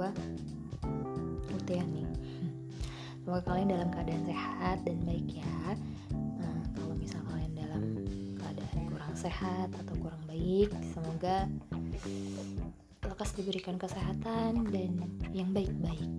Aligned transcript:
gue 0.00 0.10
ya 1.70 1.86
nih 1.86 2.08
semoga 3.22 3.46
kalian 3.46 3.68
dalam 3.70 3.88
keadaan 3.94 4.24
sehat 4.26 4.82
dan 4.82 4.98
baik 5.06 5.38
ya. 5.38 5.78
Nah, 6.10 6.58
kalau 6.74 6.94
misal 6.98 7.22
kalian 7.30 7.54
dalam 7.54 7.84
keadaan 8.42 8.78
kurang 8.90 9.14
sehat 9.14 9.70
atau 9.70 9.94
kurang 10.02 10.18
baik 10.26 10.72
semoga 10.90 11.46
lekas 13.06 13.30
diberikan 13.38 13.78
kesehatan 13.78 14.66
dan 14.74 14.98
yang 15.30 15.54
baik-baik. 15.54 16.10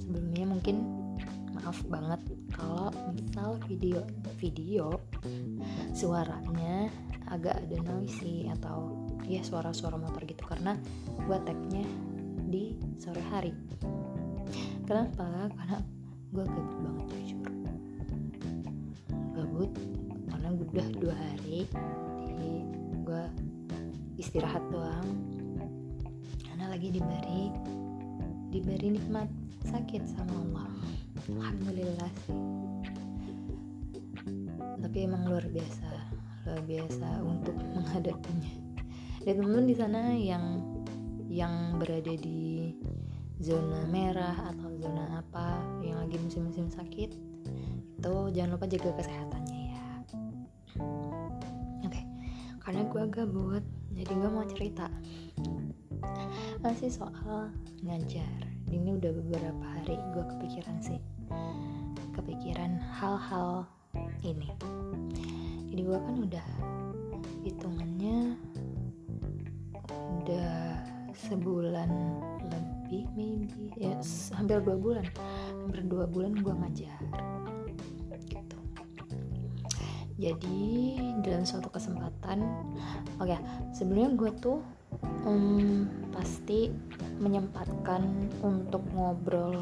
Sebelumnya 0.00 0.44
mungkin 0.48 0.76
maaf 1.52 1.84
banget 1.84 2.24
kalau 2.56 2.88
misal 3.12 3.60
video 3.68 4.00
video 4.40 4.96
suaranya 5.92 6.88
agak 7.28 7.60
ada 7.68 7.76
noisy 7.84 8.48
atau 8.48 9.03
ya 9.24 9.40
suara-suara 9.40 9.96
motor 9.96 10.24
gitu 10.28 10.44
karena 10.44 10.76
gue 11.24 11.38
tagnya 11.44 11.84
di 12.48 12.76
sore 13.00 13.22
hari. 13.32 13.52
Kenapa? 14.84 15.48
Karena 15.56 15.78
gue 16.30 16.44
gabut 16.44 16.78
banget 16.84 17.06
jujur. 17.16 17.52
Gabut 19.34 19.72
karena 20.28 20.48
gue 20.52 20.66
udah 20.68 20.88
dua 21.00 21.14
hari 21.16 21.64
jadi 22.28 22.52
gue 23.04 23.24
istirahat 24.20 24.64
doang. 24.68 25.08
Karena 26.44 26.70
lagi 26.70 26.92
diberi 26.92 27.50
diberi 28.52 29.00
nikmat 29.00 29.28
sakit 29.66 30.04
sama 30.06 30.34
Allah. 30.46 30.68
Alhamdulillah 31.32 32.12
sih. 32.28 32.38
Tapi 34.84 34.98
emang 35.08 35.26
luar 35.26 35.48
biasa 35.48 35.90
luar 36.44 36.60
biasa 36.68 37.08
untuk 37.24 37.56
menghadapinya 37.72 38.63
dan 39.24 39.34
temen 39.40 39.64
di 39.64 39.76
sana 39.76 40.12
yang 40.12 40.60
yang 41.32 41.80
berada 41.80 42.12
di 42.14 42.76
zona 43.40 43.88
merah 43.88 44.52
atau 44.52 44.70
zona 44.78 45.24
apa 45.24 45.58
yang 45.82 45.98
lagi 45.98 46.20
musim-musim 46.20 46.70
sakit 46.70 47.10
itu 48.04 48.14
jangan 48.36 48.60
lupa 48.60 48.68
jaga 48.68 48.90
kesehatannya 49.00 49.60
ya. 49.72 49.86
Oke 51.88 52.02
karena 52.60 52.82
gue 52.84 53.02
gabut 53.08 53.64
jadi 53.94 54.12
gue 54.12 54.30
mau 54.30 54.44
cerita. 54.44 54.90
Masih 56.60 56.90
soal 56.90 57.54
ngajar. 57.86 58.40
Ini 58.68 58.98
udah 58.98 59.12
beberapa 59.22 59.64
hari 59.64 59.96
gue 60.12 60.24
kepikiran 60.34 60.82
sih. 60.82 61.00
Kepikiran 62.12 62.82
hal-hal 63.00 63.70
ini. 64.26 64.50
Jadi 65.70 65.80
gue 65.80 65.98
kan 65.98 66.16
udah 66.26 66.48
hitungannya 67.46 68.34
udah 70.24 70.80
sebulan 71.12 71.92
lebih 72.48 73.04
maybe. 73.12 73.68
Ya 73.76 74.00
hampir 74.32 74.64
dua 74.64 74.80
bulan. 74.80 75.04
Hampir 75.68 75.84
dua 75.84 76.08
bulan 76.08 76.32
gue 76.32 76.54
ngajar. 76.64 76.98
Gitu. 78.24 78.56
Jadi 80.16 80.96
dalam 81.20 81.44
suatu 81.44 81.68
kesempatan 81.68 82.40
oke 83.20 83.28
okay, 83.28 83.40
sebenarnya 83.76 84.10
gue 84.16 84.30
tuh 84.40 84.58
um, 85.28 85.84
pasti 86.14 86.72
menyempatkan 87.20 88.32
untuk 88.40 88.80
ngobrol 88.94 89.58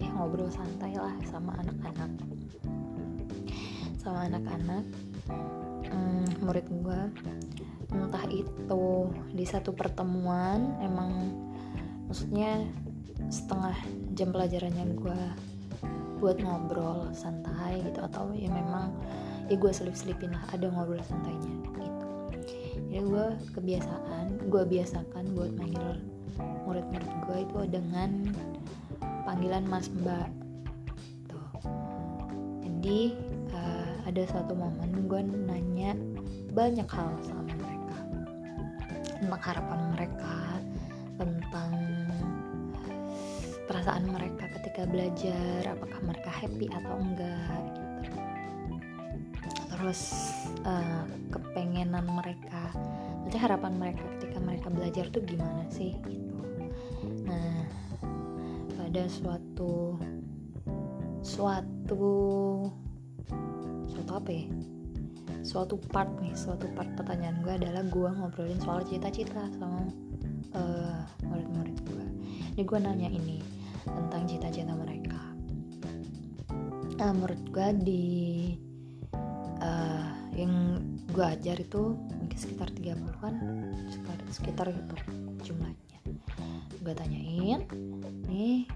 ya 0.00 0.10
ngobrol 0.16 0.50
santai 0.50 0.96
lah 0.98 1.14
sama 1.28 1.54
anak-anak 1.62 2.10
sama 4.04 4.28
anak-anak. 4.28 4.84
Um, 5.88 6.28
murid 6.44 6.68
gue 6.68 7.00
entah 7.94 8.26
itu 8.28 8.84
di 9.32 9.46
satu 9.46 9.70
pertemuan 9.70 10.76
emang 10.82 11.30
maksudnya 12.10 12.66
setengah 13.30 13.74
jam 14.18 14.34
pelajarannya 14.34 14.98
gue 14.98 15.20
buat 16.18 16.40
ngobrol 16.42 17.12
santai 17.14 17.84
gitu 17.84 18.02
atau 18.02 18.34
ya 18.34 18.50
memang 18.50 18.90
ya 19.46 19.56
gue 19.56 19.72
selip-selipin 19.72 20.32
lah 20.32 20.44
ada 20.52 20.68
ngobrol 20.68 21.00
santainya 21.04 21.52
gitu. 21.64 21.80
Ya 22.90 23.00
gue 23.02 23.26
kebiasaan 23.54 24.50
gue 24.50 24.62
biasakan 24.66 25.34
buat 25.34 25.52
manggil 25.58 26.00
murid-murid 26.64 27.12
gue 27.28 27.36
itu 27.44 27.58
dengan 27.70 28.10
panggilan 29.26 29.64
mas 29.66 29.90
mbak. 29.90 30.30
Tuh. 31.28 31.50
Jadi 32.62 33.18
uh, 33.52 33.83
ada 34.04 34.22
suatu 34.28 34.52
momen 34.52 35.08
gue 35.08 35.20
nanya 35.48 35.96
banyak 36.52 36.86
hal 36.86 37.12
sama 37.24 37.48
mereka. 37.56 37.98
Tentang 39.20 39.42
harapan 39.42 39.80
mereka 39.96 40.36
tentang 41.16 41.72
perasaan 43.64 44.04
mereka 44.12 44.44
ketika 44.60 44.84
belajar 44.84 45.72
apakah 45.72 46.00
mereka 46.04 46.30
happy 46.30 46.68
atau 46.68 46.94
enggak 47.00 47.64
gitu. 47.72 48.18
Terus 49.72 50.00
uh, 50.68 51.04
kepengenan 51.32 52.04
mereka 52.04 52.70
nanti 53.24 53.36
harapan 53.40 53.72
mereka 53.80 54.04
ketika 54.20 54.38
mereka 54.38 54.68
belajar 54.68 55.04
tuh 55.08 55.24
gimana 55.24 55.64
sih 55.72 55.96
gitu. 56.04 56.38
Nah 57.24 57.64
pada 58.76 59.08
suatu 59.08 59.96
suatu 61.24 62.04
suatu 63.90 64.12
apa 64.16 64.30
ya? 64.32 64.46
Suatu 65.44 65.76
part 65.92 66.08
nih 66.24 66.32
suatu 66.32 66.68
part 66.72 66.88
pertanyaan 66.96 67.44
gue 67.44 67.52
adalah 67.52 67.84
gue 67.84 68.08
ngobrolin 68.08 68.60
soal 68.64 68.80
cita-cita 68.88 69.44
sama 69.60 69.84
uh, 70.56 71.04
murid-murid 71.26 71.76
gue 71.84 72.04
ini 72.54 72.62
gue 72.62 72.78
nanya 72.78 73.10
ini 73.10 73.38
tentang 73.82 74.30
cita-cita 74.30 74.72
mereka. 74.78 75.18
Uh, 77.02 77.10
menurut 77.10 77.42
gue 77.50 77.68
di 77.82 78.04
uh, 79.58 80.06
yang 80.38 80.78
gue 81.10 81.26
ajar 81.26 81.58
itu 81.58 81.98
mungkin 82.14 82.38
sekitar 82.38 82.70
30-an 82.70 83.34
sekitar, 83.90 84.18
sekitar 84.30 84.66
itu 84.70 84.96
jumlahnya. 85.50 85.98
Gue 86.78 86.94
tanyain 86.94 87.66
nih 88.30 88.70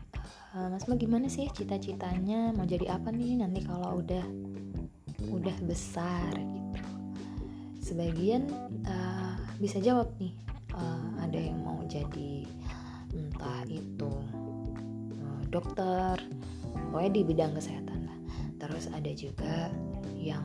uh, 0.58 0.66
mas 0.74 0.90
Ma 0.90 0.98
gimana 0.98 1.30
sih 1.30 1.46
cita-citanya? 1.54 2.50
Mau 2.58 2.66
jadi 2.66 2.90
apa 2.90 3.14
nih 3.14 3.38
nanti 3.38 3.62
kalau 3.62 4.02
udah 4.02 4.26
udah 5.28 5.56
besar 5.64 6.32
gitu. 6.34 6.90
Sebagian 7.80 8.48
uh, 8.84 9.36
bisa 9.56 9.80
jawab 9.80 10.12
nih 10.20 10.34
uh, 10.76 11.24
ada 11.24 11.38
yang 11.38 11.58
mau 11.64 11.80
jadi 11.88 12.44
entah 13.14 13.64
itu 13.68 14.12
uh, 15.18 15.42
dokter 15.48 16.20
pokoknya 16.92 17.10
di 17.12 17.22
bidang 17.24 17.52
kesehatan 17.56 18.00
lah. 18.04 18.18
Terus 18.58 18.90
ada 18.92 19.10
juga 19.16 19.72
yang 20.18 20.44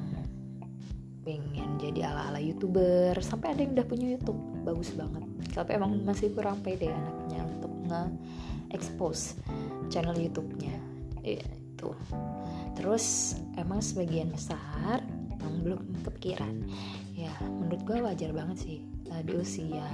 pengen 1.24 1.80
jadi 1.80 2.12
ala-ala 2.12 2.40
youtuber 2.44 3.16
sampai 3.24 3.56
ada 3.56 3.64
yang 3.64 3.74
udah 3.80 3.88
punya 3.88 4.08
YouTube 4.16 4.40
bagus 4.68 4.92
banget. 4.96 5.24
Tapi 5.56 5.70
emang 5.76 6.04
masih 6.04 6.36
kurang 6.36 6.60
pede 6.60 6.92
anaknya 6.92 7.48
untuk 7.48 7.72
nge-expose 7.88 9.40
channel 9.88 10.16
YouTube-nya. 10.16 10.76
Itu 11.24 11.96
terus 12.74 13.38
emang 13.56 13.80
sebagian 13.80 14.34
besar 14.34 15.02
yang 15.40 15.56
belum 15.62 15.82
kepikiran. 16.06 16.66
Ya 17.14 17.34
menurut 17.42 17.82
gue 17.86 17.98
wajar 18.02 18.32
banget 18.34 18.58
sih 18.60 18.78
uh, 19.14 19.22
di 19.22 19.34
usia 19.38 19.86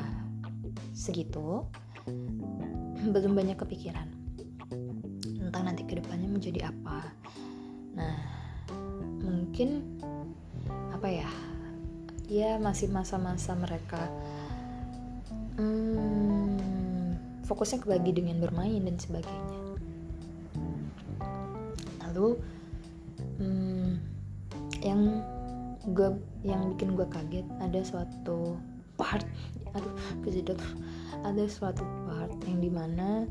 segitu 0.96 1.68
belum 3.00 3.36
banyak 3.36 3.56
kepikiran 3.60 4.08
tentang 5.50 5.64
nanti 5.66 5.84
ke 5.88 6.00
depannya 6.00 6.30
menjadi 6.30 6.72
apa. 6.72 7.12
Nah 7.96 8.18
mungkin 9.24 10.00
apa 10.94 11.08
ya? 11.08 11.30
Ya 12.30 12.62
masih 12.62 12.94
masa-masa 12.94 13.58
mereka 13.58 14.06
hmm, 15.58 17.20
fokusnya 17.50 17.82
kebagi 17.82 18.22
dengan 18.22 18.38
bermain 18.38 18.86
dan 18.86 19.02
sebagainya. 19.02 19.60
Lalu 22.06 22.38
yang 24.84 25.24
gue 25.96 26.10
yang 26.44 26.76
bikin 26.76 26.96
gue 26.96 27.08
kaget 27.08 27.48
ada 27.64 27.80
suatu 27.82 28.60
part 29.00 29.24
aduh 29.72 29.96
kejedot 30.26 30.60
ada 31.24 31.44
suatu 31.48 31.84
part 32.04 32.36
yang 32.44 32.60
di 32.60 32.72
mana 32.72 33.24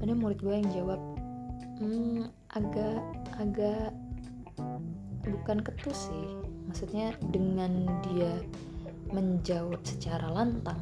ada 0.00 0.12
murid 0.16 0.40
gue 0.40 0.54
yang 0.54 0.70
jawab 0.72 1.00
hmm, 1.80 2.28
agak 2.56 3.00
agak 3.36 3.92
bukan 5.26 5.60
ketus 5.60 6.08
sih 6.08 6.26
maksudnya 6.66 7.12
dengan 7.34 7.84
dia 8.08 8.32
menjawab 9.12 9.80
secara 9.84 10.26
lantang 10.32 10.80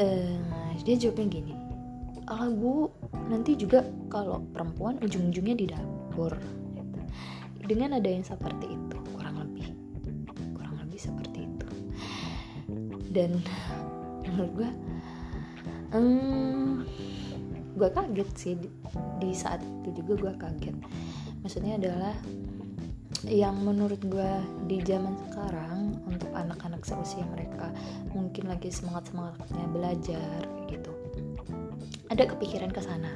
uh, 0.00 0.38
dia 0.82 0.96
jawabnya 0.96 1.28
gini 1.28 1.54
ala 2.30 2.48
bu 2.48 2.88
nanti 3.28 3.58
juga 3.58 3.84
kalau 4.08 4.40
perempuan 4.54 4.96
ujung-ujungnya 5.02 5.56
di 5.58 5.66
dapur. 5.68 6.32
Dengan 7.66 7.98
ada 7.98 8.08
yang 8.08 8.26
seperti 8.26 8.66
itu. 8.74 8.96
Kurang 9.14 9.38
lebih. 9.38 9.68
Kurang 10.56 10.76
lebih 10.82 11.00
seperti 11.00 11.46
itu. 11.46 11.68
Dan 13.12 13.38
menurut 14.26 14.52
gue 14.56 14.70
hmm, 15.92 16.70
gue 17.78 17.88
kaget 17.92 18.30
sih. 18.34 18.54
Di, 18.58 18.68
di 19.22 19.30
saat 19.32 19.62
itu 19.62 20.02
juga 20.02 20.12
gue 20.18 20.32
kaget. 20.38 20.76
Maksudnya 21.42 21.78
adalah 21.78 22.14
yang 23.22 23.54
menurut 23.62 24.02
gue 24.02 24.32
di 24.66 24.82
zaman 24.82 25.14
sekarang 25.30 25.94
untuk 26.10 26.26
anak-anak 26.34 26.82
seusia 26.82 27.22
mereka 27.30 27.70
mungkin 28.10 28.50
lagi 28.50 28.66
semangat 28.74 29.14
semangatnya 29.14 29.66
belajar 29.70 30.42
gitu. 30.66 30.90
Ada 32.10 32.34
kepikiran 32.34 32.74
ke 32.74 32.82
sana. 32.82 33.14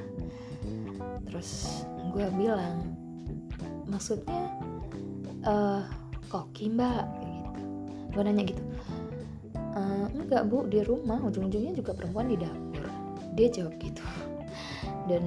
Terus 1.27 1.83
gue 2.15 2.27
bilang 2.39 3.06
maksudnya 3.87 4.51
uh, 5.47 5.83
koki 6.27 6.69
mbak 6.71 7.07
gitu. 7.23 7.61
Gue 8.11 8.21
nanya 8.23 8.43
gitu 8.43 8.63
e, 9.77 9.81
enggak 10.17 10.49
bu 10.49 10.65
di 10.65 10.81
rumah 10.81 11.21
ujung-ujungnya 11.21 11.73
juga 11.77 11.93
perempuan 11.93 12.29
di 12.31 12.37
dapur. 12.39 12.85
Dia 13.37 13.47
jawab 13.53 13.77
gitu. 13.77 14.01
Dan 15.09 15.23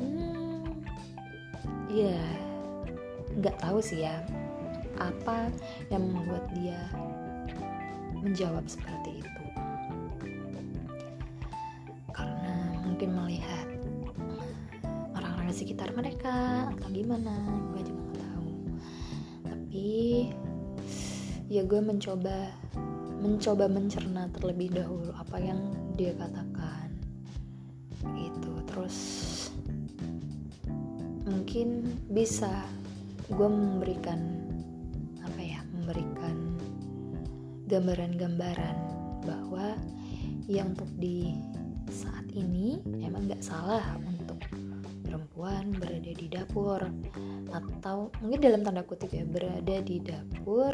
hmm, 0.00 0.64
ya 1.88 2.16
nggak 3.36 3.56
tahu 3.60 3.78
sih 3.80 4.04
ya 4.04 4.16
apa 4.96 5.52
yang 5.92 6.08
membuat 6.08 6.44
dia 6.56 6.80
menjawab 8.20 8.64
seperti 8.68 9.24
itu. 9.24 9.44
Karena 12.12 12.80
mungkin 12.84 13.12
melihat 13.12 13.68
orang-orang 15.12 15.52
sekitar 15.52 15.92
mereka 15.92 16.68
atau 16.72 16.88
gimana 16.88 17.32
gue 17.76 17.95
ya 21.46 21.62
gue 21.62 21.80
mencoba 21.80 22.50
mencoba 23.22 23.66
mencerna 23.66 24.28
terlebih 24.34 24.70
dahulu 24.74 25.10
apa 25.16 25.36
yang 25.40 25.60
dia 25.96 26.12
katakan. 26.14 26.90
Gitu. 28.14 28.52
Terus 28.70 28.98
mungkin 31.26 31.98
bisa 32.12 32.66
gue 33.26 33.48
memberikan 33.48 34.20
apa 35.26 35.40
ya 35.42 35.60
memberikan 35.74 36.54
gambaran-gambaran 37.66 38.76
bahwa 39.26 39.74
yang 40.46 40.70
untuk 40.78 40.90
di 41.02 41.34
saat 41.90 42.26
ini 42.30 42.78
emang 43.02 43.26
nggak 43.26 43.42
salah 43.42 43.82
perempuan 45.36 45.68
berada 45.76 46.12
di 46.16 46.26
dapur. 46.32 46.80
Atau 47.52 48.08
mungkin 48.24 48.40
dalam 48.40 48.64
tanda 48.64 48.80
kutip 48.88 49.12
ya 49.12 49.20
berada 49.28 49.76
di 49.84 50.00
dapur 50.00 50.72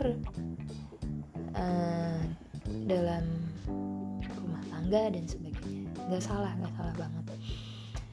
uh, 1.59 2.23
dalam 2.87 3.27
rumah 4.39 4.63
tangga 4.71 5.11
dan 5.11 5.27
sebagainya. 5.27 5.91
Nggak 6.07 6.23
salah 6.23 6.55
nggak 6.63 6.79
salah 6.79 6.95
banget. 6.95 7.27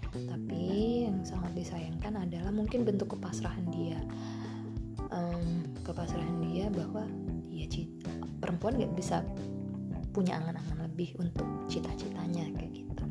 Tapi 0.09 0.65
yang 1.05 1.21
sangat 1.21 1.53
disayangkan 1.53 2.17
adalah 2.17 2.49
mungkin 2.49 2.81
bentuk 2.81 3.13
kepasrahan 3.13 3.69
dia. 3.69 4.01
Um, 5.13 5.69
kepasrahan 5.85 6.49
dia 6.49 6.73
bahwa 6.73 7.05
ya 7.53 7.69
perempuan 8.41 8.81
nggak 8.81 8.97
bisa 8.97 9.21
punya 10.17 10.41
angan-angan 10.41 10.81
lebih 10.89 11.13
untuk 11.21 11.45
cita-citanya 11.69 12.49
kayak 12.57 12.73
gitu. 12.73 13.05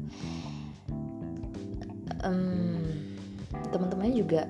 Um, 2.27 3.18
teman-temannya 3.73 4.15
juga 4.21 4.43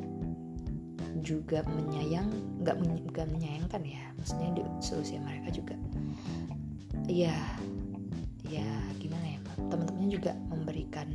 juga 1.22 1.66
menyayang 1.66 2.30
nggak 2.62 2.76
bukan 3.10 3.28
menyayangkan 3.34 3.82
ya. 3.84 4.02
Maksudnya 4.18 4.48
di 4.58 4.62
seusia 4.78 5.18
mereka 5.22 5.50
juga. 5.54 5.74
Ya 7.08 7.34
ya 8.48 8.68
gimana 9.00 9.36
ya 9.36 9.38
teman-temannya 9.68 10.10
juga 10.12 10.32
memberikan 10.48 11.08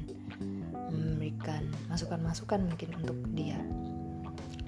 memberikan 0.94 1.64
masukan-masukan 1.90 2.68
mungkin 2.68 2.90
untuk 3.02 3.18
dia. 3.34 3.58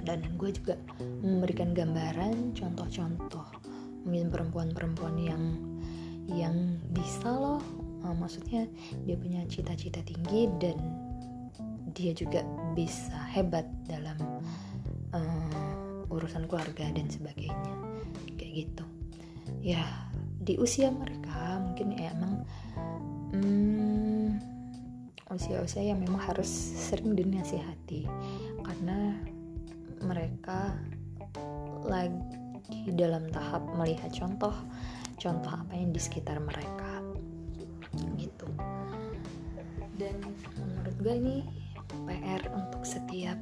Dan 0.05 0.21
gue 0.37 0.53
juga 0.53 0.77
memberikan 1.25 1.73
gambaran 1.73 2.53
contoh-contoh 2.53 3.45
mungkin 4.05 4.29
perempuan-perempuan 4.29 5.17
yang 5.17 5.43
yang 6.29 6.77
bisa 6.93 7.29
loh. 7.29 7.61
Uh, 8.05 8.13
maksudnya 8.13 8.69
dia 9.09 9.17
punya 9.17 9.41
cita-cita 9.49 9.97
tinggi 10.05 10.45
dan 10.61 10.77
dia 11.97 12.13
juga 12.13 12.45
bisa 12.75 13.15
hebat 13.31 13.63
dalam 13.87 14.19
uh, 15.15 16.11
urusan 16.11 16.45
keluarga 16.51 16.91
dan 16.91 17.07
sebagainya. 17.07 17.73
Kayak 18.35 18.53
gitu. 18.67 18.85
Ya 19.63 19.81
di 20.43 20.59
usia 20.61 20.91
mereka 20.93 21.57
mungkin 21.63 21.95
ya 21.97 22.13
emang 22.13 22.45
hmm, 23.33 24.29
usia-usia 25.31 25.81
yang 25.81 26.03
memang 26.03 26.19
harus 26.19 26.51
sering 26.75 27.15
dinasihati. 27.15 28.05
Karena 28.61 29.15
mereka 30.03 30.75
lagi 31.87 32.91
dalam 32.93 33.31
tahap 33.31 33.63
melihat 33.79 34.11
contoh 34.13 34.53
contoh 35.15 35.51
apa 35.53 35.73
yang 35.73 35.95
di 35.95 36.01
sekitar 36.03 36.43
mereka. 36.43 36.99
Gitu. 38.19 38.47
Dan 39.95 40.19
menurut 40.59 40.95
gue 40.99 41.15
ini 41.15 41.37
PR 42.03 42.41
untuk 42.51 42.83
setiap 42.83 43.39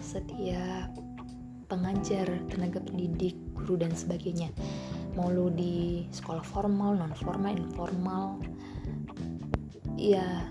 setiap 0.00 0.90
pengajar, 1.70 2.26
tenaga 2.50 2.82
pendidik, 2.82 3.38
guru 3.54 3.78
dan 3.78 3.94
sebagainya. 3.94 4.50
Mau 5.14 5.30
lu 5.30 5.48
di 5.54 6.04
sekolah 6.10 6.42
formal, 6.42 6.98
non 6.98 7.14
formal, 7.14 7.54
informal, 7.54 8.42
ya 9.94 10.50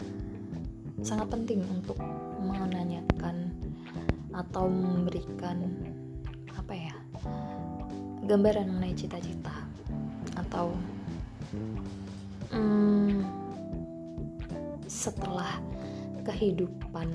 sangat 1.04 1.28
penting 1.32 1.64
untuk 1.68 2.00
menanyakan 2.40 3.52
atau 4.32 4.72
memberikan 4.72 5.60
apa 6.56 6.74
ya 6.76 6.96
gambaran 8.30 8.70
mengenai 8.70 8.96
cita-cita 8.96 9.66
atau 10.38 10.72
hmm, 12.54 13.26
setelah 14.86 15.58
kehidupan 16.24 17.10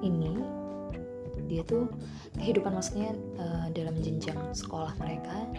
ini 0.00 0.40
dia 1.50 1.66
tuh 1.66 1.90
kehidupan 2.38 2.78
maksudnya 2.78 3.10
uh, 3.42 3.66
dalam 3.74 3.98
jenjang 3.98 4.38
sekolah 4.54 4.94
mereka. 5.02 5.50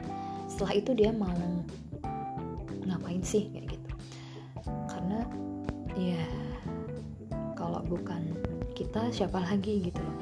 Setelah 0.47 0.73
itu 0.79 0.91
dia 0.95 1.11
mau 1.11 1.31
ngapain 2.87 3.19
sih 3.23 3.51
kayak 3.51 3.75
gitu. 3.75 3.91
Karena 4.87 5.19
ya 5.99 6.23
kalau 7.59 7.83
bukan 7.83 8.23
kita 8.71 9.11
siapa 9.11 9.43
lagi 9.43 9.91
gitu 9.91 9.99
loh. 9.99 10.17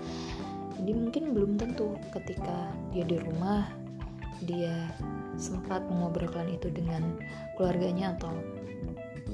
Jadi 0.79 0.91
mungkin 0.95 1.24
belum 1.38 1.51
tentu 1.59 1.93
ketika 2.09 2.71
dia 2.89 3.05
di 3.05 3.21
rumah 3.21 3.67
dia 4.48 4.89
sempat 5.36 5.83
mengobrolkan 5.91 6.48
itu 6.50 6.71
dengan 6.71 7.19
keluarganya 7.59 8.15
atau 8.15 8.31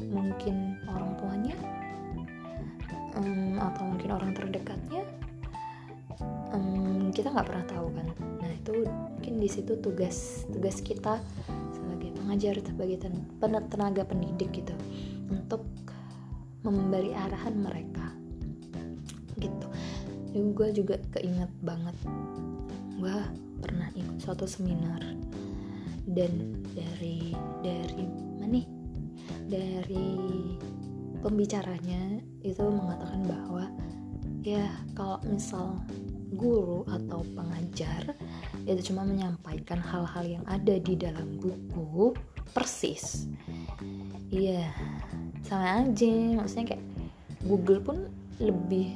mungkin 0.10 0.78
orang 0.90 1.14
tuanya 1.22 1.56
um, 3.20 3.58
atau 3.60 3.84
mungkin 3.88 4.10
orang 4.16 4.32
terdekatnya 4.36 5.04
um, 6.52 7.12
kita 7.12 7.32
nggak 7.32 7.48
pernah 7.48 7.66
tahu 7.68 7.88
kan. 7.96 8.08
Nah 8.44 8.52
itu 8.52 8.74
mungkin 8.88 9.34
di 9.40 9.50
situ 9.50 9.80
tugas 9.80 10.48
tugas 10.52 10.80
kita 10.84 11.20
sebagai 11.74 12.16
pengajar 12.16 12.56
sebagai 12.62 12.98
tenaga 13.72 14.04
pendidik 14.08 14.52
gitu 14.52 14.76
untuk 15.32 15.64
memberi 16.66 17.14
arahan 17.14 17.56
mereka 17.62 18.12
gitu. 19.40 19.68
Dan 20.36 20.52
gue 20.52 20.68
juga 20.76 21.00
keinget 21.16 21.52
banget 21.64 21.96
gue 22.96 23.18
pernah 23.64 23.88
ikut 23.96 24.20
suatu 24.20 24.48
seminar 24.48 25.00
dan 26.06 26.64
dari 26.76 27.36
dari 27.64 28.06
mana 28.40 28.46
nih? 28.50 28.68
Dari 29.46 30.10
pembicaranya 31.26 32.22
itu 32.46 32.62
mengatakan 32.62 33.26
bahwa 33.26 33.66
ya 34.46 34.70
kalau 34.94 35.18
misal 35.26 35.82
guru 36.38 36.86
atau 36.86 37.26
pengajar 37.34 38.14
itu 38.70 38.94
cuma 38.94 39.02
menyampaikan 39.10 39.82
hal-hal 39.82 40.22
yang 40.38 40.46
ada 40.46 40.78
di 40.78 40.94
dalam 40.94 41.42
buku 41.42 42.14
persis. 42.54 43.26
Iya 44.30 44.70
sama 45.42 45.82
aja. 45.82 46.14
Maksudnya 46.38 46.78
kayak 46.78 46.86
Google 47.50 47.82
pun 47.82 47.98
lebih 48.38 48.94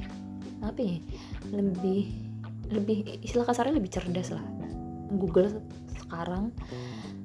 apa 0.62 0.78
ya 0.86 1.02
lebih 1.50 2.14
lebih 2.70 3.26
istilah 3.26 3.50
kasarnya 3.50 3.82
lebih 3.82 3.90
cerdas 3.90 4.30
lah. 4.30 4.46
Google 5.18 5.50
sekarang 5.98 6.54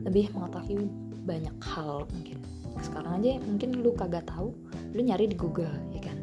lebih 0.00 0.32
mengetahui 0.32 0.88
banyak 1.28 1.56
hal 1.60 2.08
mungkin 2.08 2.40
sekarang 2.82 3.22
aja 3.22 3.38
mungkin 3.44 3.82
lu 3.82 3.94
kagak 3.94 4.26
tahu 4.26 4.54
lu 4.94 5.00
nyari 5.02 5.30
di 5.30 5.36
Google 5.38 5.70
ya 5.94 6.00
kan? 6.02 6.18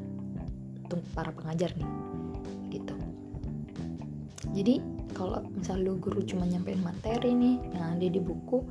Untuk 0.88 1.00
para 1.16 1.32
pengajar 1.32 1.72
nih 1.78 1.90
gitu. 2.72 2.96
Jadi 4.52 4.84
kalau 5.16 5.44
misal 5.54 5.84
lu 5.84 6.00
guru 6.00 6.24
cuma 6.24 6.48
nyampein 6.48 6.82
materi 6.84 7.32
nih 7.36 7.56
yang 7.76 7.96
ada 7.96 8.08
di 8.08 8.20
buku 8.20 8.64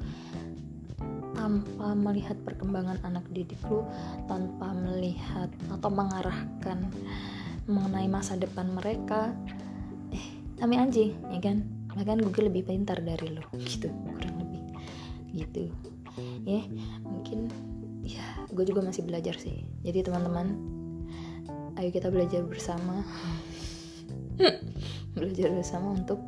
tanpa 1.37 1.97
melihat 1.97 2.37
perkembangan 2.45 3.01
anak 3.01 3.25
didik 3.33 3.61
lu 3.73 3.81
tanpa 4.29 4.77
melihat 4.77 5.49
atau 5.73 5.89
mengarahkan 5.89 6.85
mengenai 7.65 8.11
masa 8.13 8.37
depan 8.37 8.69
mereka 8.77 9.33
eh 10.13 10.27
kami 10.61 10.77
anjing 10.77 11.17
ya 11.33 11.41
kan? 11.41 11.65
Bahkan 11.91 12.21
Google 12.23 12.53
lebih 12.53 12.69
pintar 12.69 13.01
dari 13.01 13.33
lo 13.33 13.43
gitu 13.57 13.89
kurang 13.89 14.37
lebih. 14.37 14.63
Gitu. 15.33 15.73
Ya 16.45 16.61
mungkin 17.07 17.49
ya 18.17 18.27
gue 18.51 18.65
juga 18.67 18.83
masih 18.83 19.07
belajar 19.07 19.39
sih. 19.39 19.63
Jadi 19.87 20.03
teman-teman 20.07 20.59
ayo 21.79 21.91
kita 21.95 22.11
belajar 22.11 22.43
bersama. 22.45 23.07
Belajar 25.17 25.53
bersama 25.53 25.95
untuk 25.95 26.21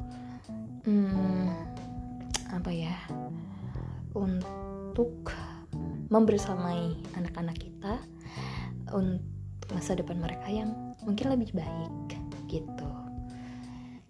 hmm, 0.85 1.49
apa 2.53 2.71
ya? 2.71 2.95
Untuk 4.13 5.33
membersamai 6.13 7.01
anak-anak 7.17 7.57
kita 7.57 7.97
untuk 8.93 9.25
masa 9.73 9.97
depan 9.97 10.21
mereka 10.21 10.53
yang 10.53 10.93
mungkin 11.09 11.33
lebih 11.33 11.57
baik 11.57 12.21
gitu. 12.53 12.91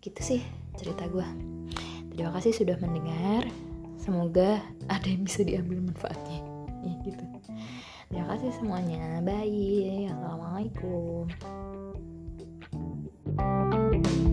Gitu 0.02 0.21
sih 0.21 0.43
cerita 0.75 1.07
gue 1.07 1.25
terima 2.12 2.35
kasih 2.35 2.52
sudah 2.52 2.76
mendengar. 2.83 3.47
Semoga 4.02 4.59
ada 4.91 5.07
yang 5.07 5.23
bisa 5.23 5.47
diambil 5.47 5.79
manfaatnya 5.79 6.52
ya 6.83 6.95
gitu. 7.07 7.25
Terima 8.11 8.27
kasih 8.35 8.51
semuanya. 8.59 9.23
Bye. 9.25 10.11
Assalamualaikum. 10.11 11.31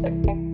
thank 0.02 0.26
you 0.26 0.49